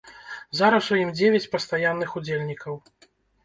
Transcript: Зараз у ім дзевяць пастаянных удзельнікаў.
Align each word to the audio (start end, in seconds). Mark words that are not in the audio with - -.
Зараз 0.59 0.87
у 0.95 0.97
ім 1.03 1.11
дзевяць 1.19 1.51
пастаянных 1.53 2.19
удзельнікаў. 2.23 2.85